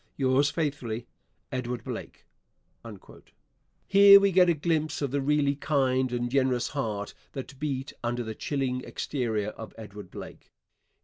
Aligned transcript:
Yours 0.17 0.49
faithfully, 0.49 1.05
EDWARD 1.51 1.83
BLAKE. 1.83 2.25
Here 3.85 4.19
we 4.19 4.31
get 4.31 4.49
a 4.49 4.55
glimpse 4.55 4.99
of 4.99 5.11
the 5.11 5.21
really 5.21 5.53
kind 5.53 6.11
and 6.11 6.31
generous 6.31 6.69
heart 6.69 7.13
that 7.33 7.59
beat 7.59 7.93
under 8.03 8.23
the 8.23 8.33
chilling 8.33 8.81
exterior 8.83 9.49
of 9.49 9.75
Edward 9.77 10.09
Blake. 10.09 10.49